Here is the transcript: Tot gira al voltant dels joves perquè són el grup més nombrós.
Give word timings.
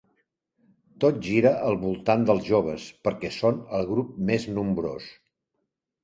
Tot 1.03 1.17
gira 1.25 1.49
al 1.65 1.75
voltant 1.83 2.23
dels 2.29 2.47
joves 2.53 2.85
perquè 3.07 3.31
són 3.35 3.59
el 3.81 3.85
grup 3.91 4.15
més 4.31 4.47
nombrós. 4.55 5.11